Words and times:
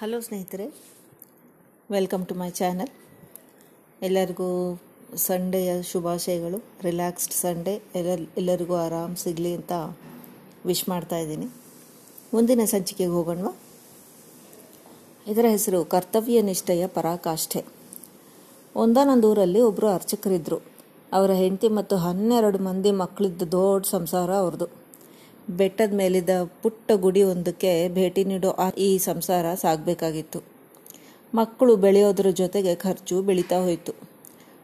Hello 0.00 0.20
ಸ್ನೇಹಿತರೆ 0.20 0.64
welcome 1.90 2.26
to 2.26 2.34
my 2.34 2.50
channel 2.50 2.90
ಎಲ್ಲರಿಗೂ 4.02 4.48
ಸಂಡೆಯ 5.16 5.82
ಶುಭಾಶಯಗಳು. 5.82 6.64
ರಿಲ್ಯಾಕ್ಸ್ಡ್ 6.82 7.32
ಸಂಡೇ 7.32 7.82
ಎಲ್ಲ 7.94 8.26
ಎಲ್ಲರಿಗೂ 8.36 8.74
ಆರಾಮ್ 8.74 9.16
ಸಿಗಲಿ 9.16 9.54
ಅಂತ 9.54 9.72
ವಿಶ್ 10.66 10.88
ಮಾಡ್ತಾ 10.88 11.18
ಇದ್ದೀನಿ. 11.18 11.46
ಮುಂದಿನ 12.34 12.64
ಸಂಚಿಕೆಗೆ 12.64 13.10
ಹೋಗೋಣವಾ? 13.10 13.56
ಇದರ 15.26 15.44
ಹೆಸರು, 15.48 15.84
ಕರ್ತವ್ಯ 15.84 16.42
ನಿಷ್ಠೆಯ 16.42 16.86
ಪರಾಕಾಷ್ಠೆ. 16.86 17.64
ಒಂದಾನೊಂದು 18.76 19.30
ಊರಲ್ಲಿ 19.30 19.60
ಒಬ್ಬರು 19.60 19.88
ಅರ್ಚಕರಿದ್ದರು 19.88 20.58
ಅವರ 21.12 21.30
ಹೆಂಡತಿ 21.30 21.68
ಮತ್ತು 21.68 21.96
ಹನ್ನೆರಡು 21.96 22.58
ಮಂದಿ 22.58 22.90
ಮಕ್ಕಳಿದ್ದ 22.90 23.42
ದೊಡ್ಡ 23.42 23.86
ಸಂಸಾರ 23.86 24.34
ಅವ್ರದ್ದು 24.34 24.85
ಬೆಟ್ಟದ 25.48 25.94
ಮೇಲಿದ್ದ 25.94 26.30
ಪುಟ್ಟ 26.62 26.92
ಗುಡಿ 26.92 27.22
ಒಂದಕ್ಕೆ 27.22 27.88
ಭೇಟಿ 27.88 28.24
ನೀಡೋ 28.24 28.56
ಈ 28.78 28.98
ಸಂಸಾರ 28.98 29.54
ಸಾಗಬೇಕಾಗಿತ್ತು. 29.54 30.42
ಮಕ್ಕಳು 31.34 31.76
ಬೆಳೆಯೋದ್ರ 31.76 32.30
ಜೊತೆಗೆ 32.30 32.74
ಖರ್ಚು 32.74 33.22
ಬೆಳೀತಾ 33.22 33.56
ಹೋಯಿತು. 33.56 33.92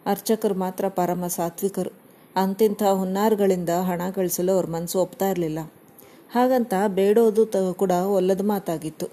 ಅರ್ಚಕರು 0.07 0.55
ಮಾತ್ರ 0.55 0.89
ಪರಮ 0.89 1.27
ಸಾತ್ವಿಕರು. 1.27 1.93
ಅಂತಿಂಥ 2.37 2.83
ಹುನ್ನಾರ್ಗಳಿಂದ 2.83 3.69
ಹಣ 3.69 4.03
ಗಳಿಸಲು 4.15 4.53
ಅವ್ರ 4.53 4.67
ಮನಸ್ಸು 4.67 5.01
ಒಪ್ತಾ 5.01 5.29
ಇರಲಿಲ್ಲ. 5.29 5.73
ಹಾಗಂತ 6.31 6.75
ಬೇಡೋದು 6.89 7.45
ತ 7.45 7.57
ಕೂಡ 7.57 7.91
ಒಲ್ಲದ 7.91 8.41
ಮಾತಾಗಿತ್ತು. 8.41 9.07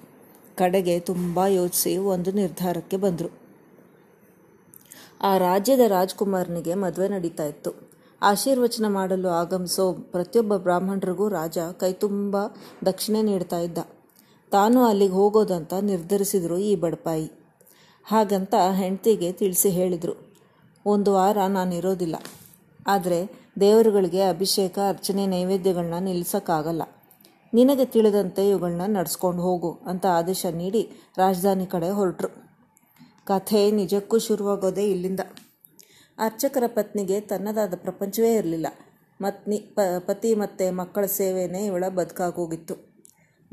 ಕಡೆಗೆ 0.57 0.99
ತುಂಬ 0.99 1.45
ಯೋಚಿಸಿ 1.47 1.97
ಒಂದು 1.97 2.31
ನಿರ್ಧಾರಕ್ಕೆ 2.31 2.97
ಬಂದರು. 2.97 3.29
ಆ 5.21 5.37
ರಾಜ್ಯದ 5.37 5.79
ರಾಜ್ಕುಮಾರನಿಗೆ 5.79 6.73
ಮದುವೆ 6.73 7.07
ನಡೀತಾ 7.07 7.43
ಇತ್ತು. 7.43 7.88
ಆಶೀರ್ವಚನ 8.21 8.85
ಮಾಡಲು 8.87 9.29
ಆಗಮಿಸೋ 9.29 9.93
ಪ್ರತಿಯೊಬ್ಬ 9.93 10.53
ಬ್ರಾಹ್ಮಣರಿಗೂ 10.57 11.27
ರಾಜ 11.29 11.57
ಕೈತುಂಬ 11.79 12.37
ದಕ್ಷಿಣೆ 12.85 13.21
ನೀಡ್ತಾ 13.21 13.59
ಇದ್ದ. 13.59 13.79
ತಾನು 14.51 14.79
ಅಲ್ಲಿಗೆ 14.83 15.13
ಹೋಗೋದಂತ 15.13 15.73
ನಿರ್ಧರಿಸಿದ್ರು 15.81 16.57
ಈ 16.57 16.75
ಬಡಪಾಯಿ. 16.75 17.27
ಹಾಗಂತ 18.05 18.53
ಹೆಂಡತಿಗೆ 18.75 19.31
ತಿಳಿಸಿ 19.31 19.69
ಹೇಳಿದರು, 19.69 20.15
ಒಂದು 20.85 21.09
ವಾರ 21.13 21.37
ನಾನು 21.47 21.73
ಇರೋದಿಲ್ಲ. 21.75 22.15
ಆದರೆ 22.87 23.19
ದೇವರುಗಳಿಗೆ 23.59 24.21
ಅಭಿಷೇಕ, 24.23 24.79
ಅರ್ಚನೆ 24.89 25.25
ನೈವೇದ್ಯಗಳನ್ನ 25.27 25.99
ನಿಲ್ಲಿಸೋಕ್ಕಾಗಲ್ಲ 25.99 26.83
ನಿನಗೆ 27.53 27.85
ತಿಳಿದಂತೆ 27.85 28.49
ಇವುಗಳನ್ನ 28.49 28.85
ನಡೆಸ್ಕೊಂಡು 28.95 29.41
ಹೋಗು 29.41 29.71
ಅಂತ 29.85 30.05
ಆದೇಶ 30.05 30.45
ನೀಡಿ 30.53 30.81
ರಾಜಧಾನಿ 31.17 31.65
ಕಡೆ 31.65 31.89
ಹೊರಟರು. 31.89 32.29
ಕಥೆ 33.25 33.71
ನಿಜಕ್ಕೂ 33.71 34.17
ಶುರುವಾಗೋದೇ 34.19 34.85
ಇಲ್ಲಿಂದ. 34.85 35.19
ಅರ್ಚಕರ 36.19 36.63
ಪತ್ನಿಗೆ 36.67 37.21
ತನ್ನದಾದ 37.21 37.73
ಪ್ರಪಂಚವೇ 37.75 38.33
ಇರಲಿಲ್ಲ. 38.33 38.67
ಮತ್ನಿ 39.21 39.57
ಪತಿ 39.99 40.35
ಮತ್ತು 40.35 40.75
ಮಕ್ಕಳ 40.75 41.05
ಸೇವೆನೇ 41.05 41.65
ಇವಳ 41.65 41.87
ಬದುಕಾಗೋಗಿತ್ತು. 41.89 42.75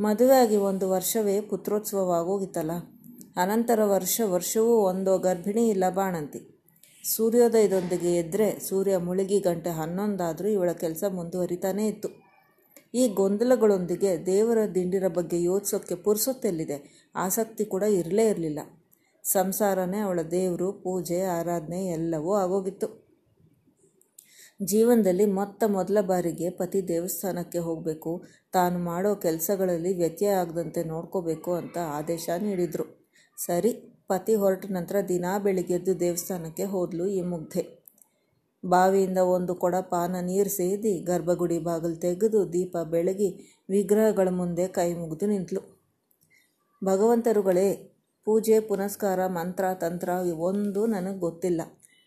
ಮದುವೆಯಾಗಿ 0.01 0.57
ಒಂದು 0.57 0.91
ವರ್ಷವೇ 0.91 1.41
ಪುತ್ರೋತ್ಸವವಾಗೋಗಿತ್ತಲ್ಲ. 1.41 2.71
ಅನಂತರ 3.37 3.81
ವರ್ಷ 3.85 4.21
ವರ್ಷವೂ 4.25 4.75
ಒಂದು 4.75 5.19
ಗರ್ಭಿಣಿ 5.19 5.69
ಇಲ್ಲ 5.69 5.85
ಬಾಣಂತಿ 5.91 6.41
ಸೂರ್ಯೋದಯದೊಂದಿಗೆ 7.05 8.17
ಎದ್ದರೆ 8.17 8.61
ಸೂರ್ಯ 8.61 8.97
ಮುಳುಗಿ 8.97 9.41
ಗಂಟೆ 9.41 9.71
ಹನ್ನೊಂದಾದರೂ 9.71 10.49
ಇವಳ 10.49 10.73
ಕೆಲಸ 10.73 11.05
ಮುಂದುವರಿತಾನೇ 11.09 11.89
ಇತ್ತು. 11.89 12.09
ಈ 12.95 13.09
ಗೊಂದಲಗಳೊಂದಿಗೆ 13.09 14.27
ದೇವರ 14.27 14.59
ದಿಂಡಿರ 14.75 15.09
ಬಗ್ಗೆ 15.09 15.43
ಯೋಚಿಸೋಕ್ಕೆ 15.43 15.95
ಪುರ್ಸೊತ್ತೆಲ್ಲಿದೆ. 15.95 17.09
ಆಸಕ್ತಿ 17.17 17.65
ಕೂಡ 17.65 17.83
ಇರಲೇ 17.83 18.27
ಇರಲಿಲ್ಲ. 18.29 18.59
ಸಂಸಾರನೇ 19.33 19.99
ಅವಳ 19.99 20.21
ದೇವರು, 20.31 20.73
ಪೂಜೆ, 20.73 21.23
ಆರಾಧನೆ 21.23 21.87
ಎಲ್ಲವೂ 21.87 22.35
ಆಗೋಗಿತ್ತು. 22.35 22.89
ಜೀವನದಲ್ಲಿ 24.63 25.27
ಮೊತ್ತ 25.27 25.65
ಮೊದಲ 25.67 26.01
ಬಾರಿಗೆ 26.01 26.51
ಪತಿ 26.51 26.89
ದೇವಸ್ಥಾನಕ್ಕೆ 26.89 27.59
ಹೋಗಬೇಕು. 27.59 28.13
ತಾನು 28.53 28.79
ಮಾಡೋ 28.79 29.15
ಕೆಲಸಗಳಲ್ಲಿ 29.15 29.95
ವ್ಯತ್ಯಯ 29.95 30.29
ಆಗದಂತೆ 30.33 30.85
ನೋಡ್ಕೋಬೇಕು 30.85 31.53
ಅಂತ 31.53 31.79
ಆದೇಶ 31.79 32.31
ನೀಡಿದರು. 32.39 32.87
ಸರಿ, 33.39 33.73
ಪತಿ 34.09 34.35
ಹೊರಟ 34.35 34.65
ನಂತರ 34.71 34.97
ದಿನಾ 35.09 35.39
ಬೆಳಿಗ್ಗೆದ್ದು 35.39 36.01
ದೇವಸ್ಥಾನಕ್ಕೆ 36.01 36.65
ಹೋದಲು 36.65 37.07
ಈ 37.07 37.21
ಮುಗ್ಧೆ. 37.23 37.65
ಬಾವಿಯಿಂದ 38.65 39.19
ಒಂದು 39.19 39.55
ಕೊಡ 39.55 39.75
ಪಾನ 39.91 40.17
ನೀರು 40.21 40.51
ಸೇದಿ 40.51 40.93
ಗರ್ಭಗುಡಿ 41.01 41.59
ಬಾಗಿಲು 41.59 41.97
ತೆಗೆದು 41.97 42.53
ದೀಪ 42.53 42.77
ಬೆಳಗಿ 42.85 43.29
ವಿಗ್ರಹಗಳ 43.69 44.29
ಮುಂದೆ 44.31 44.69
ಕೈ 44.69 44.89
ಮುಗಿದು 44.95 45.27
ನಿಂತಳು 45.27 45.63
ಭಗವಂತರುಗಳೇ 46.85 47.96
ಪೂಜೆ, 48.27 48.61
ಪುನಸ್ಕಾರ, 48.61 49.21
ಮಂತ್ರ, 49.27 49.65
ತಂತ್ರ 49.75 50.09
ಒಂದು 50.49 50.87
ನನಗೆ 50.87 51.19
ಗೊತ್ತಿಲ್ಲ. 51.19 51.63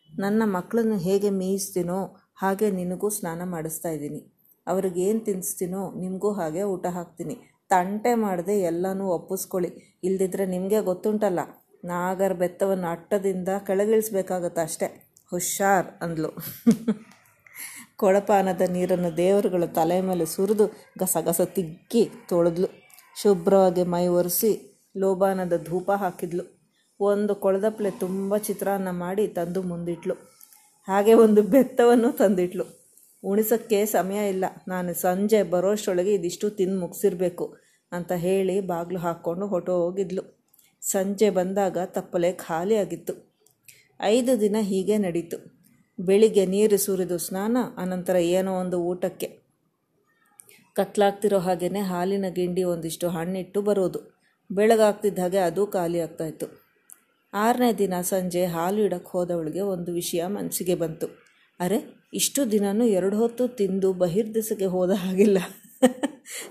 ನನ್ನ 0.09 0.43
ಮಕ್ಕಳನ್ನು 0.45 0.97
ಹೇಗೆ 0.97 1.29
ಮೇಯಿಸ್ತೀನೋ 1.29 1.99
ಹಾಗೆ 2.41 2.71
ನಿನಗೂ 2.71 3.09
ಸ್ನಾನ 3.09 3.41
ಮಾಡಿಸ್ತಾ 3.45 3.89
ಇದ್ದೀನಿ. 3.89 4.21
ಅವ್ರಿಗೇನು 4.67 5.19
ತಿನ್ನಿಸ್ತೀನೋ 5.19 5.81
ನಿಮಗೂ 5.99 6.31
ಹಾಗೆ 6.31 6.63
ಊಟ 6.63 6.85
ಹಾಕ್ತೀನಿ. 6.87 7.35
ತಂಟೆ 7.69 8.13
ಮಾಡದೆ 8.15 8.55
ಎಲ್ಲನೂ 8.61 9.05
ಒಪ್ಪಿಸ್ಕೊಳ್ಳಿ. 9.07 9.69
ಇಲ್ದಿದ್ರೆ 10.03 10.45
ನಿಮಗೆ 10.45 10.79
ಗೊತ್ತುಂಟಲ್ಲ, 10.81 11.39
ನಾಗರ 11.83 12.33
ಬೆತ್ತವನ್ನು 12.33 12.87
ಅಟ್ಟದಿಂದ 12.91 13.49
ಕೆಳಗಿಳಿಸ್ಬೇಕಾಗತ್ತೆ 13.67 14.61
ಅಷ್ಟೇ. 14.61 14.87
ಹುಷಾರ್ 15.31 15.87
ಅಂದ್ಲು. 16.01 16.31
ಕೊಳಪಾನದ 17.97 18.63
ನೀರನ್ನು 18.69 19.17
ದೇವರುಗಳ 19.17 19.65
ತಲೆ 19.75 20.01
ಮೇಲೆ 20.01 20.25
ಸುರಿದು 20.25 20.65
ಗಸಗಸ 20.99 21.41
ತಿಕ್ಕಿ 21.55 22.03
ತೊಳೆದ್ಲು. 22.29 22.69
ಶುಭ್ರವಾಗಿ 23.21 23.83
ಮೈ 23.83 24.05
ಒರೆಸಿ 24.19 24.51
ಲೋಬಾನದ 24.97 25.63
ಧೂಪ 25.65 25.91
ಹಾಕಿದ್ಲು. 25.91 26.59
ಒಂದು 26.99 27.35
ಕೊಳದಪ್ಲೆ 27.35 27.91
ತುಂಬ 27.91 28.37
ಚಿತ್ರಾನ್ನ 28.37 28.87
ಮಾಡಿ 28.91 29.27
ತಂದು 29.27 29.61
ಮುಂದಿಟ್ಲು. 29.61 30.13
ಹಾಗೆ 30.87 31.13
ಒಂದು 31.13 31.43
ಬೆತ್ತವನ್ನು 31.43 32.11
ತಂದಿಟ್ಲು. 32.11 32.65
ಉಣಿಸೋಕ್ಕೆ 33.23 33.85
ಸಮಯ 33.85 34.29
ಇಲ್ಲ. 34.29 34.45
ನಾನು 34.67 34.93
ಸಂಜೆ 34.93 35.43
ಬರೋಷ್ಟೊಳಗೆ 35.43 36.13
ಇದಿಷ್ಟು 36.13 36.49
ತಿಂದು 36.49 36.79
ಮುಗಿಸಿರ್ಬೇಕು 36.79 37.57
ಅಂತ 37.91 38.11
ಹೇಳಿ 38.11 38.61
ಬಾಗಿಲು 38.61 38.99
ಹಾಕ್ಕೊಂಡು 38.99 39.47
ಹೊಟ್ಟೋಗಿದ್ಲು 39.47 40.39
ಸಂಜೆ 40.81 41.29
ಬಂದಾಗ 41.29 41.77
ತಪ್ಪಲೆ 41.85 42.31
ಖಾಲಿಯಾಗಿತ್ತು 42.31 43.29
ಐದು 44.01 44.41
ದಿನ 44.41 44.55
ಹೀಗೆ 44.59 44.97
ನಡೀತು. 44.97 45.59
ಬೆಳಿಗ್ಗೆ 45.99 46.45
ನೀರು 46.45 46.77
ಸುರಿದು 46.77 47.17
ಸ್ನಾನ, 47.17 47.57
ಅನಂತರ 47.77 48.15
ಏನೋ 48.15 48.53
ಒಂದು 48.53 48.81
ಊಟಕ್ಕೆ. 48.81 49.39
ಕತ್ಲಾಗ್ತಿರೋ 50.73 51.39
ಹಾಗೆಯೇ 51.39 51.79
ಹಾಲಿನ 51.79 52.25
ಗಿಂಡಿ 52.29 52.63
ಒಂದಿಷ್ಟು 52.63 53.09
ಹಣ್ಣಿಟ್ಟು 53.09 53.61
ಬರೋದು. 53.61 54.18
ಬೆಳಗಾಗ್ತಿದ್ದ 54.51 55.19
ಹಾಗೆ 55.19 55.37
ಅದು 55.37 55.67
ಖಾಲಿ 55.67 55.99
ಆಗ್ತಾಯಿತ್ತು 55.99 56.47
ಆರನೇ 57.33 57.73
ದಿನ 57.73 57.93
ಸಂಜೆ 58.01 58.45
ಹಾಲು 58.45 58.81
ಇಡಕ್ಕೆ 58.81 59.09
ಹೋದವಳಿಗೆ 59.11 59.59
ಒಂದು 59.59 59.91
ವಿಷಯ 59.91 60.21
ಮನಸ್ಸಿಗೆ 60.27 60.75
ಬಂತು. 60.75 61.07
ಅರೆ, 61.59 61.77
ಇಷ್ಟು 62.13 62.51
ದಿನನೂ 62.51 62.85
ಎರಡು 62.85 63.17
ಹೊತ್ತು 63.17 63.47
ತಿಂದು 63.47 63.93
ಬಹಿರ್ದಿಸಕ್ಕೆ 63.93 64.65
ಹೋದ 64.65 64.91
ಹಾಗಿಲ್ಲ. 64.91 65.37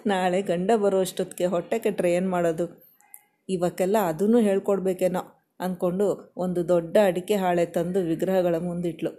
ನಾಳೆ 0.06 0.42
ಗಂಡ 0.42 0.70
ಬರೋ 0.76 1.00
ಅಷ್ಟೊತ್ತಿಗೆ 1.00 1.46
ಹೊಟ್ಟೆ 1.46 1.78
ಕೆಟ್ಟರೆ 1.78 2.12
ಏನು 2.12 2.30
ಮಾಡೋದು? 2.30 2.66
ಇವಕ್ಕೆಲ್ಲ 3.48 3.96
ಅದನ್ನು 4.08 4.38
ಹೇಳ್ಕೊಡ್ಬೇಕೇನೋ 4.38 5.22
ಅಂದ್ಕೊಂಡು 5.60 6.34
ಒಂದು 6.36 6.68
ದೊಡ್ಡ 6.68 6.96
ಅಡಿಕೆ 7.06 7.34
ಹಾಳೆ 7.34 7.66
ತಂದು 7.66 8.00
ವಿಗ್ರಹಗಳ 8.00 8.56
ಮುಂದಿಟ್ಲು. 8.58 9.10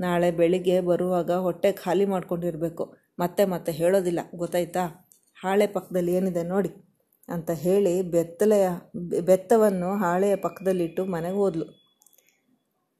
ನಾಳೆ 0.00 0.30
ಬೆಳಿಗ್ಗೆ 0.30 0.80
ಬರುವಾಗ 0.80 1.30
ಹೊಟ್ಟೆ 1.30 1.72
ಖಾಲಿ 1.72 2.04
ಮಾಡ್ಕೊಂಡಿರಬೇಕು. 2.04 2.84
ಮತ್ತೆ 3.18 3.44
ಮತ್ತೆ 3.44 3.72
ಹೇಳೋದಿಲ್ಲ, 3.72 4.20
ಗೊತ್ತಾಯ್ತಾ? 4.34 4.84
ಹಾಳೆ 5.36 5.66
ಪಕ್ಕದಲ್ಲಿ 5.66 6.12
ಏನಿದೆ 6.14 6.42
ನೋಡಿ. 6.42 6.87
ಅಂತ 7.28 7.50
ಹೇಳಿ 7.50 8.02
ಬೆತ್ತಲೆಯ, 8.02 8.68
ಬೆತ್ತವನ್ನು 9.20 9.96
ಹಾಳೆಯ 9.96 10.36
ಪಕ್ಕದಲ್ಲಿಟ್ಟು 10.36 11.04
ಮನೆಗೆ 11.04 11.34
ಹೋದ್ಲು. 11.34 11.88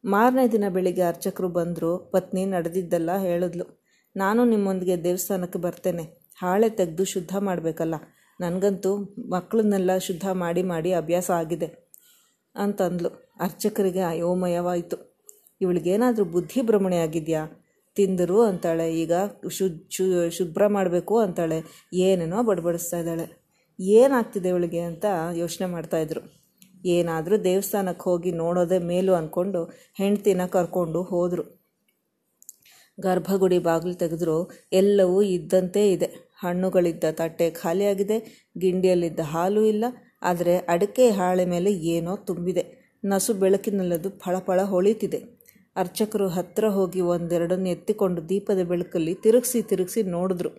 ಮಾರನೇ 0.04 0.48
ದಿನ 0.48 0.64
ಬೆಳಿಗ್ಗೆ 0.68 1.02
ಅರ್ಚಕರು 1.02 1.48
ಬಂದರು, 1.48 1.98
ಪತ್ನಿ 1.98 2.44
ನಡೆದಿದ್ದೆಲ್ಲ 2.44 3.16
ಹೇಳಿದ್ಲು. 3.16 3.82
ನಾನು 4.16 4.44
ನಿಮ್ಮೊಂದಿಗೆ 4.44 5.04
ದೇವಸ್ಥಾನಕ್ಕೆ 5.04 5.58
ಬರ್ತೇನೆ. 5.58 6.02
ಹಾಳೆ 6.42 6.70
ತೆಗೆದು 6.70 7.04
ಶುದ್ಧ 7.04 7.36
ಮಾಡಬೇಕಲ್ಲ. 7.38 7.94
ನನಗಂತೂ 8.40 8.96
ಮಕ್ಕಳನ್ನೆಲ್ಲ 9.28 9.98
ಶುದ್ಧ 9.98 10.28
ಮಾಡಿ 10.28 10.62
ಮಾಡಿ 10.62 10.92
ಅಭ್ಯಾಸ 10.92 11.30
ಆಗಿದೆ 11.30 11.88
ಅಂತಂದ್ಲು. 12.54 13.08
ಅರ್ಚಕರಿಗೆ 13.40 14.00
ಅಯೋಮಯವಾಯಿತು 14.00 15.24
ಇವಳಿಗೇನಾದರೂ 15.60 16.24
ಬುದ್ಧಿ 16.24 16.62
ಭ್ರಮಣೆ 16.62 16.96
ಆಗಿದೆಯಾ 16.96 17.46
ತಿಂದರು 17.96 18.42
ಅಂತಾಳೆ. 18.42 18.94
ಈಗ 18.94 19.12
ಶು 19.50 19.90
ಶು, 19.90 20.30
ಶುಭ್ರ 20.30 20.66
ಮಾಡಬೇಕು 20.66 21.18
ಅಂತಾಳೆ. 21.18 21.88
ಏನೇನೋ 21.92 22.42
ಬಡಬಡಿಸ್ತಾ 22.42 22.98
ಇದ್ದಾಳೆ. 22.98 23.47
ಏನಾಗ್ತಿದೆ 23.78 24.48
ಇವಳಿಗೆ 24.48 24.80
ಅಂತ 24.80 25.04
ಯೋಚನೆ 25.32 25.66
ಮಾಡ್ತಾಯಿದ್ರು 25.66 26.20
ಏನಾದರೂ 26.86 27.36
ದೇವಸ್ಥಾನಕ್ಕೆ 27.44 28.02
ಹೋಗಿ 28.02 28.32
ನೋಡೋದೇ 28.32 28.78
ಮೇಲು 28.78 29.14
ಅಂದ್ಕೊಂಡು 29.14 29.64
ಹೆಂಡ್ತಿನ 29.98 30.46
ಕರ್ಕೊಂಡು 30.46 31.02
ಹೋದರು. 31.02 31.44
ಗರ್ಭಗುಡಿ 33.00 33.58
ಬಾಗಿಲು 33.58 33.94
ತೆಗೆದ್ರು. 33.94 34.50
ಎಲ್ಲವೂ 34.72 35.22
ಇದ್ದಂತೆ 35.22 35.92
ಇದೆ. 35.92 36.06
ಹಣ್ಣುಗಳಿದ್ದ 36.34 37.04
ತಟ್ಟೆ 37.10 37.50
ಖಾಲಿಯಾಗಿದೆ. 37.50 38.48
ಗಿಂಡಿಯಲ್ಲಿದ್ದ 38.58 39.20
ಹಾಲು 39.20 39.64
ಇಲ್ಲ. 39.64 39.84
ಆದರೆ 40.22 40.58
ಅಡಕೆ 40.58 41.10
ಹಾಳೆ 41.10 41.44
ಮೇಲೆ 41.44 41.72
ಏನೋ 41.72 42.16
ತುಂಬಿದೆ. 42.16 42.64
ನಸು 43.04 43.34
ಬೆಳಕಿನಲ್ಲದು 43.34 44.10
ಫಳಫಳ 44.18 44.62
ಹೊಳಿತಿದೆ. 44.62 45.20
ಅರ್ಚಕರು 45.76 46.28
ಹತ್ತಿರ 46.28 46.68
ಹೋಗಿ 46.68 47.00
ಒಂದೆರಡನ್ನು 47.00 47.68
ಎತ್ತಿಕೊಂಡು 47.68 48.28
ದೀಪದ 48.28 48.62
ಬೆಳಕಲ್ಲಿ 48.62 49.14
ತಿರುಗಿಸಿ 49.14 49.62
ತಿರುಗಿಸಿ 49.62 50.02
ನೋಡಿದ್ರು. 50.02 50.50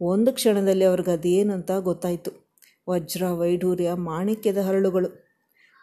ಒಂದು 0.00 0.32
ಕ್ಷಣದಲ್ಲಿ 0.32 0.84
ಅವ್ರಿಗೆ 0.84 1.10
ಅದೇನು 1.10 1.52
ಅಂತ 1.52 1.70
ಗೊತ್ತಾಯಿತು. 1.80 2.49
ವಜ್ರ 2.88 3.28
ವೈಢೂರ್ಯ 3.28 3.92
ಮಾಣಿಕ್ಯದ 3.92 4.58
ಹರಳುಗಳು. 4.58 5.30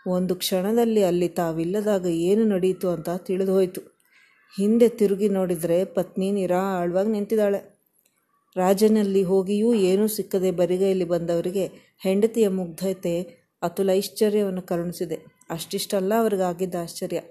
ಒಂದು 0.08 0.36
ಕ್ಷಣದಲ್ಲಿ 0.36 1.04
ಅಲ್ಲಿ 1.04 1.28
ತಾವಿಲ್ಲದಾಗ 1.28 2.06
ಏನು 2.06 2.44
ನಡೆಯಿತು 2.46 2.90
ಅಂತ 2.90 3.10
ತಿಳಿದು 3.10 3.54
ಹೋಯಿತು 3.54 3.82
ಹಿಂದೆ 4.58 4.90
ತಿರುಗಿ 4.90 5.30
ನೋಡಿದರೆ 5.30 5.86
ಪತ್ನಿ 5.86 6.32
ನಿರಾಳವಾಗಿ 6.32 7.10
ನಿಂತಿದ್ದಾಳೆ. 7.10 7.78
ರಾಜನಲ್ಲಿ 8.56 9.24
ಹೋಗಿಯೂ 9.24 9.74
ಏನೂ 9.74 10.08
ಸಿಕ್ಕದೆ 10.08 10.52
ಬರಿಗೈಲಿ 10.52 11.06
ಬಂದವರಿಗೆ 11.06 11.66
ಹೆಂಡತಿಯ 12.00 12.48
ಮುಗ್ಧತೆ, 12.48 13.38
ಅತುಲ 13.62 13.90
ಐಶ್ವರ್ಯವನ್ನು 13.90 14.62
ಕರುಣಿಸಿದೆ. 14.62 15.16
ಅಷ್ಟಿಷ್ಟಲ್ಲ 15.50 16.14
ಅವ್ರಿಗಾಗಿದ್ದ 16.20 16.76
ಆಶ್ಚರ್ಯ. 16.82 17.22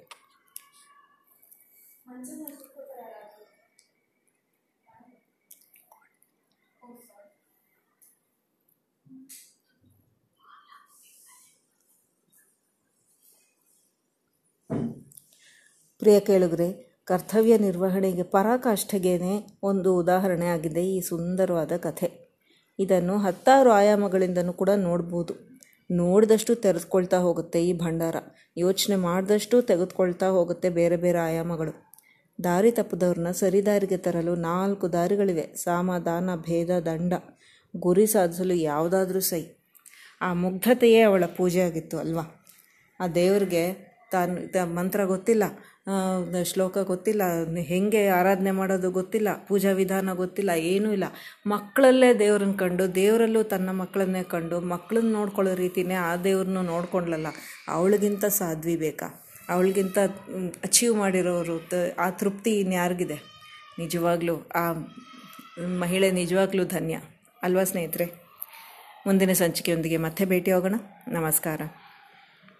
ಪ್ರಿಯ 15.98 16.20
ಕೇಳುಗರೆ, 16.20 16.98
ಕರ್ತವ್ಯ 17.04 17.58
ನಿರ್ವಹಣೆಗೆ 17.58 18.22
ಪರಾಕಾಷ್ಠೆಗೇನೆ 18.22 19.58
ಒಂದು 19.62 19.96
ಉದಾಹರಣೆ 19.96 20.46
ಆಗಿದೆ 20.46 20.82
ಈ 20.86 21.00
ಸುಂದರವಾದ 21.00 21.72
ಕಥೆ. 21.76 22.08
ಇದನ್ನು 22.78 23.18
ಹತ್ತಾರು 23.18 23.70
ಆಯಾಮಗಳಿಂದನೂ 23.70 24.52
ಕೂಡ 24.52 24.70
ನೋಡ್ಬೋದು. 24.70 25.34
ನೋಡಿದಷ್ಟು 25.90 26.54
ತೆರೆದುಕೊಳ್ತಾ 26.54 27.16
ಹೋಗುತ್ತೆ 27.16 27.66
ಈ 27.66 27.72
ಭಂಡಾರ. 27.72 28.16
ಯೋಚನೆ 28.56 28.96
ಮಾಡಿದಷ್ಟು 28.96 29.62
ತೆಗೆದುಕೊಳ್ತಾ 29.62 30.26
ಹೋಗುತ್ತೆ 30.26 30.68
ಬೇರೆ 30.70 30.96
ಬೇರೆ 30.96 31.18
ಆಯಾಮಗಳು. 31.18 31.72
ದಾರಿ 32.44 32.70
ತಪ್ಪದವ್ರನ್ನ 32.70 33.30
ಸರಿದಾರಿಗೆ 33.30 33.96
ತರಲು 33.96 34.34
ನಾಲ್ಕು 34.34 34.92
ದಾರಿಗಳಿವೆ. 34.92 35.56
ಸಾಮ 35.56 35.98
ದಾನ 35.98 36.30
ಭೇದ, 36.34 36.70
ದಂಡ. 36.70 37.12
ಗುರಿ 37.76 38.06
ಸಾಧಿಸಲು 38.06 38.54
ಯಾವುದಾದ್ರೂ 38.54 39.20
ಸೈ. 39.20 39.42
ಆ 40.20 40.32
ಮುಗ್ಧತೆಯೇ 40.32 41.00
ಅವಳ 41.00 41.24
ಪೂಜೆ 41.36 41.60
ಆಗಿತ್ತು 41.60 41.98
ಅಲ್ವಾ? 41.98 42.44
ಆ 43.00 43.06
ದೇವ್ರಿಗೆ 43.06 43.96
ತಾನು 44.12 44.74
ಮಂತ್ರ 44.74 45.04
ಗೊತ್ತಿಲ್ಲ. 45.04 45.44
ಶ್ಲೋಕ 46.44 46.78
ಗೊತ್ತಿಲ್ಲ. 46.78 47.22
ಹೇಗೆ 47.58 48.08
ಆರಾಧನೆ 48.08 48.50
ಮಾಡೋದು 48.50 48.90
ಗೊತ್ತಿಲ್ಲ, 48.90 49.28
ಪೂಜಾ 49.46 49.72
ವಿಧಾನ 49.72 50.12
ಗೊತ್ತಿಲ್ಲ, 50.12 50.50
ಏನೂ 50.50 50.92
ಇಲ್ಲ. 50.92 51.04
ಮಕ್ಕಳಲ್ಲೇ 51.46 52.18
ದೇವ್ರನ್ನ 52.18 52.52
ಕಂಡು, 52.52 52.94
ದೇವರಲ್ಲೂ 52.94 53.42
ತನ್ನ 53.42 53.70
ಮಕ್ಕಳನ್ನೇ 53.70 54.22
ಕಂಡು, 54.22 54.60
ಮಕ್ಕಳನ್ನ 54.60 55.12
ನೋಡ್ಕೊಳ್ಳೋ 55.12 55.54
ರೀತಿನೇ 55.54 55.94
ಆ 55.94 56.16
ದೇವ್ರನ್ನೂ 56.16 56.62
ನೋಡ್ಕೊಂಡ್ಲಲ್ಲ, 56.62 57.26
ಅವಳಿಗಿಂತ 57.68 58.24
ಸಾಧ್ವಿ 58.24 58.76
ಬೇಕಾ 58.76 59.22
ಅವಳಿಗಿಂತ 59.48 59.98
ಅಚೀವ್ 60.64 60.96
ಮಾಡಿರೋರು 60.96 61.68
ಆ 61.98 62.10
ತೃಪ್ತಿ 62.10 62.60
ಇನ್ಯಾರಿಗಿದೆ? 62.60 63.14
ನಿಜವಾಗ್ಲೂ, 63.78 64.48
ಆ, 64.54 64.72
ಮಹಿಳೆ 65.78 66.10
ನಿಜವಾಗ್ಲೂ 66.10 66.64
ಧನ್ಯ. 66.64 67.00
ಅಲ್ವಾ 67.42 67.64
ಸ್ನೇಹಿತರೆ? 67.64 68.26
ಮುಂದಿನ 69.06 69.32
ಸಂಚಿಕೆಯೊಂದಿಗೆ 69.32 69.96
ಮತ್ತೆ 69.96 70.24
ಭೇಟಿ 70.24 70.52
ಹೋಗೋಣ 70.52 70.74
ನಮಸ್ಕಾರ. 71.08 71.60